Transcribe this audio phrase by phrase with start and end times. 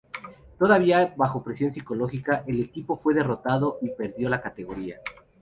[0.57, 4.99] Todavía bajo presión psicológica, el equipo fue derrotado y perdió la categoría.